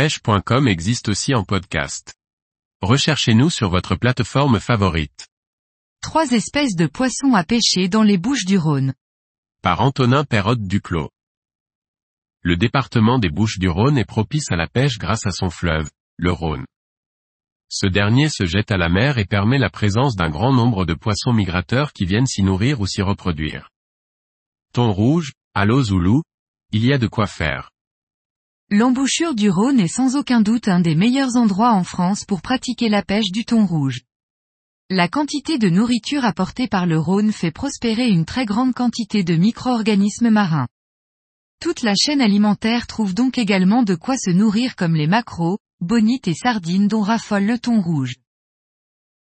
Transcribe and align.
pêche.com 0.00 0.66
existe 0.66 1.10
aussi 1.10 1.34
en 1.34 1.44
podcast. 1.44 2.14
Recherchez-nous 2.80 3.50
sur 3.50 3.68
votre 3.68 3.96
plateforme 3.96 4.58
favorite. 4.58 5.28
Trois 6.00 6.30
espèces 6.30 6.74
de 6.74 6.86
poissons 6.86 7.34
à 7.34 7.44
pêcher 7.44 7.90
dans 7.90 8.02
les 8.02 8.16
Bouches 8.16 8.46
du 8.46 8.56
Rhône. 8.56 8.94
Par 9.60 9.82
Antonin 9.82 10.24
Perrotte 10.24 10.62
Duclos. 10.62 11.10
Le 12.40 12.56
département 12.56 13.18
des 13.18 13.28
Bouches 13.28 13.58
du 13.58 13.68
Rhône 13.68 13.98
est 13.98 14.06
propice 14.06 14.50
à 14.50 14.56
la 14.56 14.68
pêche 14.68 14.96
grâce 14.96 15.26
à 15.26 15.32
son 15.32 15.50
fleuve, 15.50 15.90
le 16.16 16.32
Rhône. 16.32 16.64
Ce 17.68 17.86
dernier 17.86 18.30
se 18.30 18.46
jette 18.46 18.70
à 18.70 18.78
la 18.78 18.88
mer 18.88 19.18
et 19.18 19.26
permet 19.26 19.58
la 19.58 19.68
présence 19.68 20.16
d'un 20.16 20.30
grand 20.30 20.54
nombre 20.54 20.86
de 20.86 20.94
poissons 20.94 21.34
migrateurs 21.34 21.92
qui 21.92 22.06
viennent 22.06 22.24
s'y 22.24 22.42
nourrir 22.42 22.80
ou 22.80 22.86
s'y 22.86 23.02
reproduire. 23.02 23.68
Thon 24.72 24.92
rouge, 24.92 25.34
allos 25.52 25.92
ou 25.92 25.98
loup, 25.98 26.22
il 26.72 26.86
y 26.86 26.94
a 26.94 26.96
de 26.96 27.06
quoi 27.06 27.26
faire. 27.26 27.70
L'embouchure 28.72 29.34
du 29.34 29.50
Rhône 29.50 29.80
est 29.80 29.88
sans 29.88 30.14
aucun 30.14 30.42
doute 30.42 30.68
un 30.68 30.78
des 30.78 30.94
meilleurs 30.94 31.34
endroits 31.34 31.72
en 31.72 31.82
France 31.82 32.24
pour 32.24 32.40
pratiquer 32.40 32.88
la 32.88 33.02
pêche 33.02 33.32
du 33.32 33.44
thon 33.44 33.66
rouge. 33.66 34.02
La 34.88 35.08
quantité 35.08 35.58
de 35.58 35.68
nourriture 35.68 36.24
apportée 36.24 36.68
par 36.68 36.86
le 36.86 36.96
Rhône 36.96 37.32
fait 37.32 37.50
prospérer 37.50 38.08
une 38.08 38.24
très 38.24 38.44
grande 38.44 38.72
quantité 38.72 39.24
de 39.24 39.34
micro-organismes 39.34 40.30
marins. 40.30 40.68
Toute 41.60 41.82
la 41.82 41.94
chaîne 41.96 42.20
alimentaire 42.20 42.86
trouve 42.86 43.12
donc 43.12 43.38
également 43.38 43.82
de 43.82 43.96
quoi 43.96 44.16
se 44.16 44.30
nourrir 44.30 44.76
comme 44.76 44.94
les 44.94 45.08
maquereaux, 45.08 45.58
bonites 45.80 46.28
et 46.28 46.34
sardines 46.34 46.86
dont 46.86 47.02
raffole 47.02 47.46
le 47.46 47.58
thon 47.58 47.80
rouge. 47.80 48.14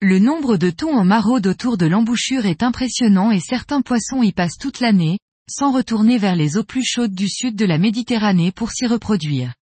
Le 0.02 0.18
nombre 0.18 0.58
de 0.58 0.68
thons 0.68 0.94
en 0.94 1.06
maraude 1.06 1.46
autour 1.46 1.78
de 1.78 1.86
l'embouchure 1.86 2.44
est 2.44 2.62
impressionnant 2.62 3.30
et 3.30 3.40
certains 3.40 3.80
poissons 3.80 4.22
y 4.22 4.32
passent 4.32 4.58
toute 4.58 4.80
l'année, 4.80 5.18
sans 5.48 5.72
retourner 5.72 6.18
vers 6.18 6.36
les 6.36 6.56
eaux 6.56 6.64
plus 6.64 6.84
chaudes 6.84 7.14
du 7.14 7.28
sud 7.28 7.56
de 7.56 7.64
la 7.64 7.78
Méditerranée 7.78 8.52
pour 8.52 8.70
s'y 8.70 8.86
reproduire. 8.86 9.54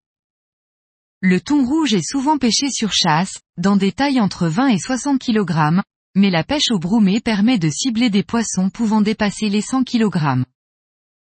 Le 1.22 1.40
thon 1.40 1.64
rouge 1.64 1.94
est 1.94 2.08
souvent 2.08 2.38
pêché 2.38 2.70
sur 2.70 2.92
chasse, 2.92 3.34
dans 3.58 3.76
des 3.76 3.92
tailles 3.92 4.20
entre 4.20 4.48
20 4.48 4.68
et 4.68 4.78
60 4.78 5.20
kg, 5.20 5.82
mais 6.14 6.30
la 6.30 6.44
pêche 6.44 6.70
au 6.70 6.78
broumé 6.78 7.20
permet 7.20 7.58
de 7.58 7.68
cibler 7.68 8.10
des 8.10 8.22
poissons 8.22 8.70
pouvant 8.70 9.00
dépasser 9.00 9.48
les 9.48 9.60
100 9.60 9.84
kg. 9.84 10.44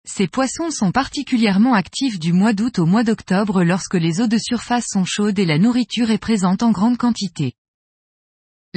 Ces 0.05 0.29
poissons 0.29 0.71
sont 0.71 0.93
particulièrement 0.93 1.75
actifs 1.75 2.19
du 2.19 2.33
mois 2.33 2.53
d'août 2.53 2.79
au 2.79 2.87
mois 2.87 3.05
d'octobre 3.05 3.65
lorsque 3.65 3.95
les 3.95 4.21
eaux 4.21 4.29
de 4.29 4.39
surface 4.39 4.87
sont 4.89 5.05
chaudes 5.05 5.39
et 5.39 5.47
la 5.47 5.59
nourriture 5.59 6.11
est 6.11 6.19
présente 6.19 6.63
en 6.63 6.71
grande 6.71 6.97
quantité. 6.97 7.55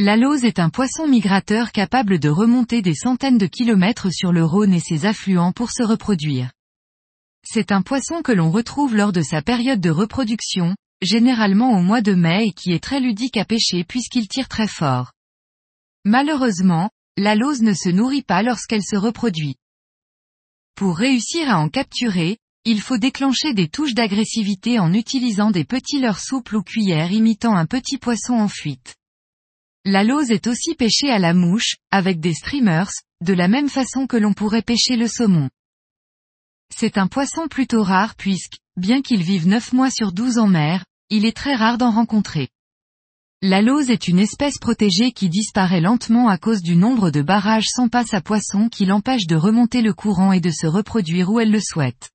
L'alose 0.02 0.46
est 0.46 0.60
un 0.60 0.70
poisson 0.70 1.10
migrateur 1.10 1.74
capable 1.74 2.20
de 2.20 2.30
remonter 2.30 2.82
des 2.82 2.96
centaines 2.96 3.38
de 3.38 3.48
kilomètres 3.48 4.10
sur 4.14 4.32
le 4.32 4.46
Rhône 4.46 4.74
et 4.74 4.80
ses 4.80 5.06
affluents 5.06 5.52
pour 5.52 5.72
se 5.72 5.84
reproduire. 5.84 6.54
C'est 7.44 7.74
un 7.74 7.82
poisson 7.82 8.22
que 8.22 8.32
l'on 8.32 8.50
retrouve 8.50 8.96
lors 8.96 9.12
de 9.12 9.22
sa 9.22 9.42
période 9.42 9.82
de 9.82 9.90
reproduction, 9.90 10.74
généralement 11.02 11.78
au 11.78 11.82
mois 11.82 12.00
de 12.00 12.14
mai 12.14 12.46
et 12.48 12.54
qui 12.54 12.72
est 12.72 12.82
très 12.82 13.02
ludique 13.02 13.36
à 13.36 13.44
pêcher 13.44 13.84
puisqu'il 13.84 14.30
tire 14.30 14.48
très 14.48 14.70
fort. 14.70 15.12
Malheureusement, 16.06 16.90
l'alose 17.18 17.62
ne 17.62 17.74
se 17.74 17.90
nourrit 17.90 18.24
pas 18.24 18.42
lorsqu'elle 18.42 18.86
se 18.86 18.96
reproduit. 18.96 19.58
Pour 20.76 20.96
réussir 20.96 21.50
à 21.50 21.60
en 21.60 21.68
capturer, 21.68 22.38
il 22.64 22.80
faut 22.80 22.98
déclencher 22.98 23.54
des 23.54 23.68
touches 23.68 23.96
d'agressivité 23.96 24.80
en 24.80 24.94
utilisant 24.94 25.52
des 25.52 25.66
petits 25.66 26.00
leurres 26.00 26.22
souples 26.22 26.56
ou 26.56 26.64
cuillères 26.64 27.12
imitant 27.12 27.54
un 27.54 27.66
petit 27.66 27.98
poisson 27.98 28.36
en 28.36 28.48
fuite. 28.48 28.96
La 29.86 30.04
lose 30.04 30.30
est 30.30 30.48
aussi 30.48 30.76
pêchée 30.76 31.10
à 31.10 31.20
la 31.20 31.34
mouche, 31.34 31.78
avec 31.90 32.20
des 32.20 32.34
streamers, 32.34 32.92
de 33.22 33.34
la 33.34 33.48
même 33.48 33.70
façon 33.70 34.08
que 34.08 34.18
l'on 34.18 34.34
pourrait 34.34 34.62
pêcher 34.62 34.98
le 34.98 35.08
saumon. 35.08 35.50
C'est 36.76 36.98
un 36.98 37.08
poisson 37.08 37.48
plutôt 37.48 37.82
rare 37.82 38.16
puisque, 38.16 38.58
bien 38.76 39.02
qu'il 39.02 39.24
vive 39.24 39.48
9 39.48 39.72
mois 39.74 39.90
sur 39.90 40.12
12 40.12 40.38
en 40.38 40.48
mer, 40.48 40.86
il 41.10 41.26
est 41.26 41.36
très 41.36 41.56
rare 41.56 41.78
d'en 41.78 41.92
rencontrer. 41.92 42.50
La 43.42 43.62
lose 43.62 43.90
est 43.90 44.10
une 44.10 44.20
espèce 44.20 44.58
protégée 44.58 45.14
qui 45.14 45.30
disparaît 45.30 45.80
lentement 45.80 46.28
à 46.28 46.38
cause 46.38 46.62
du 46.62 46.76
nombre 46.76 47.10
de 47.10 47.22
barrages 47.22 47.70
sans 47.70 47.88
passe 47.88 48.14
à 48.14 48.20
poissons 48.20 48.68
qui 48.68 48.86
l'empêchent 48.86 49.28
de 49.28 49.38
remonter 49.38 49.82
le 49.82 49.94
courant 49.94 50.34
et 50.34 50.42
de 50.42 50.52
se 50.52 50.68
reproduire 50.68 51.32
où 51.32 51.40
elle 51.40 51.52
le 51.52 51.62
souhaite. 51.62 52.12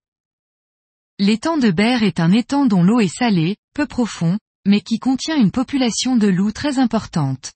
L'étang 1.18 1.56
de 1.56 1.70
Berre 1.70 2.02
est 2.02 2.20
un 2.20 2.30
étang 2.30 2.66
dont 2.66 2.82
l'eau 2.82 3.00
est 3.00 3.08
salée, 3.08 3.56
peu 3.72 3.86
profond, 3.86 4.38
mais 4.66 4.80
qui 4.80 4.98
contient 4.98 5.36
une 5.36 5.50
population 5.50 6.16
de 6.16 6.28
loups 6.28 6.52
très 6.52 6.78
importante. 6.78 7.52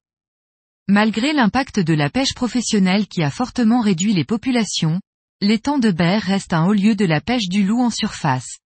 Malgré 0.88 1.32
l'impact 1.32 1.80
de 1.80 1.94
la 1.94 2.10
pêche 2.10 2.34
professionnelle 2.34 3.06
qui 3.06 3.22
a 3.22 3.30
fortement 3.30 3.80
réduit 3.80 4.14
les 4.14 4.24
populations, 4.24 5.00
l'étang 5.40 5.78
de 5.78 5.90
Berre 5.90 6.22
reste 6.22 6.52
un 6.52 6.64
haut 6.64 6.72
lieu 6.72 6.94
de 6.94 7.04
la 7.04 7.20
pêche 7.20 7.48
du 7.48 7.62
loup 7.62 7.80
en 7.80 7.90
surface. 7.90 8.58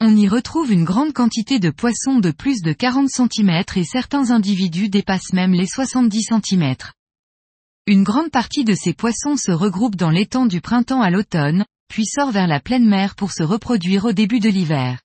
On 0.00 0.14
y 0.14 0.28
retrouve 0.28 0.70
une 0.70 0.84
grande 0.84 1.12
quantité 1.12 1.58
de 1.58 1.70
poissons 1.70 2.20
de 2.20 2.30
plus 2.30 2.60
de 2.60 2.72
40 2.72 3.08
cm 3.08 3.64
et 3.74 3.84
certains 3.84 4.30
individus 4.30 4.88
dépassent 4.88 5.32
même 5.32 5.52
les 5.52 5.66
70 5.66 6.28
cm. 6.44 6.74
Une 7.86 8.04
grande 8.04 8.30
partie 8.30 8.64
de 8.64 8.74
ces 8.74 8.92
poissons 8.92 9.36
se 9.36 9.50
regroupe 9.50 9.96
dans 9.96 10.10
l'étang 10.10 10.46
du 10.46 10.60
printemps 10.60 11.00
à 11.00 11.10
l'automne, 11.10 11.64
puis 11.88 12.04
sort 12.04 12.30
vers 12.30 12.46
la 12.46 12.60
pleine 12.60 12.86
mer 12.86 13.16
pour 13.16 13.32
se 13.32 13.42
reproduire 13.42 14.04
au 14.04 14.12
début 14.12 14.40
de 14.40 14.50
l'hiver. 14.50 15.00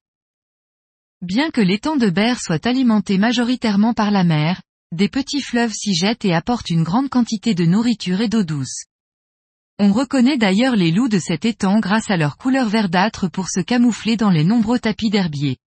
Bien 1.24 1.52
que 1.52 1.62
l'étang 1.62 1.96
de 1.96 2.10
Berre 2.10 2.42
soit 2.42 2.66
alimenté 2.66 3.18
majoritairement 3.18 3.94
par 3.94 4.12
la 4.12 4.26
mer, 4.26 4.62
des 4.92 5.08
petits 5.08 5.42
fleuves 5.42 5.72
s'y 5.72 5.96
jettent 5.96 6.26
et 6.26 6.34
apportent 6.34 6.70
une 6.70 6.84
grande 6.84 7.08
quantité 7.08 7.56
de 7.56 7.64
nourriture 7.64 8.20
et 8.20 8.28
d'eau 8.28 8.44
douce. 8.44 8.84
On 9.80 9.94
reconnaît 9.94 10.38
d'ailleurs 10.38 10.76
les 10.76 10.92
loups 10.92 11.08
de 11.08 11.20
cet 11.20 11.46
étang 11.46 11.80
grâce 11.80 12.12
à 12.12 12.18
leur 12.18 12.36
couleur 12.36 12.68
verdâtre 12.68 13.32
pour 13.32 13.48
se 13.48 13.62
camoufler 13.62 14.18
dans 14.18 14.32
les 14.32 14.44
nombreux 14.44 14.80
tapis 14.80 15.10
d'herbiers. 15.10 15.60